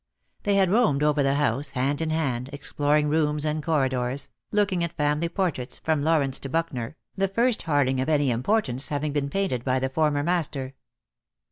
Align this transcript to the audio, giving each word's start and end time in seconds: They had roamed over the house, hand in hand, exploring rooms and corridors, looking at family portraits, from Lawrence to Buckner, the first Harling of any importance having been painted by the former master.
They 0.41 0.55
had 0.55 0.71
roamed 0.71 1.03
over 1.03 1.21
the 1.21 1.35
house, 1.35 1.69
hand 1.69 2.01
in 2.01 2.09
hand, 2.09 2.49
exploring 2.51 3.07
rooms 3.07 3.45
and 3.45 3.61
corridors, 3.61 4.29
looking 4.51 4.83
at 4.83 4.97
family 4.97 5.29
portraits, 5.29 5.77
from 5.77 6.01
Lawrence 6.01 6.39
to 6.39 6.49
Buckner, 6.49 6.95
the 7.15 7.27
first 7.27 7.61
Harling 7.67 8.01
of 8.01 8.09
any 8.09 8.31
importance 8.31 8.87
having 8.87 9.13
been 9.13 9.29
painted 9.29 9.63
by 9.63 9.77
the 9.77 9.89
former 9.89 10.23
master. 10.23 10.73